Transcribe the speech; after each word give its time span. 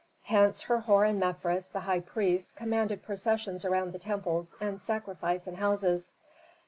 Hence 0.23 0.63
Herhor 0.63 1.05
and 1.05 1.21
Mefres, 1.21 1.69
the 1.69 1.81
high 1.81 1.99
priests, 1.99 2.53
commanded 2.53 3.03
processions 3.03 3.63
around 3.65 3.93
the 3.93 3.99
temples 3.99 4.55
and 4.59 4.81
sacrifice 4.81 5.45
in 5.45 5.53
houses. 5.53 6.11